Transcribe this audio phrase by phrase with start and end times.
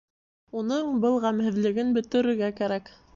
[0.61, 2.91] —Уның был ғәмһеҙлеген бөтөрөргә кәрәк.